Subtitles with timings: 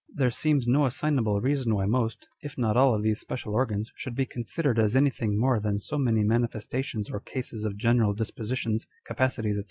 [0.15, 4.15] There seems no assignable reason why most, if not all of these special organs should
[4.15, 8.87] be considered as anything more than so many manifesta tions or cases of general dispositions,
[9.05, 9.59] capacities, &c.